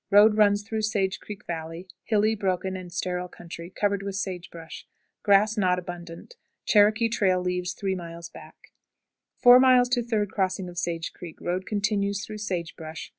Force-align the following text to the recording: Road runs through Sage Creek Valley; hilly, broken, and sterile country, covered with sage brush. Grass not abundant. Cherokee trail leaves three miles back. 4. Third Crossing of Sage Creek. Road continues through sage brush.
Road 0.09 0.35
runs 0.35 0.63
through 0.63 0.81
Sage 0.81 1.19
Creek 1.19 1.45
Valley; 1.45 1.87
hilly, 2.05 2.33
broken, 2.33 2.75
and 2.75 2.91
sterile 2.91 3.27
country, 3.27 3.69
covered 3.69 4.01
with 4.01 4.15
sage 4.15 4.49
brush. 4.49 4.87
Grass 5.21 5.59
not 5.59 5.77
abundant. 5.77 6.37
Cherokee 6.65 7.07
trail 7.07 7.39
leaves 7.39 7.73
three 7.73 7.93
miles 7.93 8.27
back. 8.27 8.55
4. 9.43 9.61
Third 10.09 10.31
Crossing 10.31 10.67
of 10.69 10.79
Sage 10.79 11.13
Creek. 11.13 11.39
Road 11.39 11.67
continues 11.67 12.25
through 12.25 12.39
sage 12.39 12.75
brush. 12.75 13.09